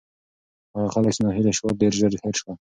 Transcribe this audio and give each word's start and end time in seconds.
هغه 0.75 0.87
خلک 0.93 1.11
چې 1.15 1.21
ناهیلي 1.25 1.53
شول، 1.57 1.73
ډېر 1.81 1.93
ژر 1.99 2.13
هېر 2.23 2.35
شول. 2.41 2.55